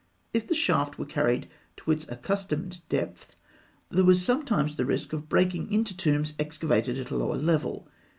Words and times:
If 0.33 0.47
the 0.47 0.55
shaft 0.55 0.97
were 0.97 1.05
carried 1.05 1.47
to 1.77 1.91
its 1.91 2.07
accustomed 2.09 2.81
depth, 2.89 3.35
there 3.91 4.03
was 4.03 4.19
sometimes 4.25 4.75
the 4.75 4.83
risk 4.87 5.13
of 5.13 5.29
breaking 5.29 5.71
into 5.71 5.95
tombs 5.95 6.33
excavated 6.39 6.97
at 6.97 7.11
a 7.11 7.15
lower 7.15 7.37
level. 7.37 7.87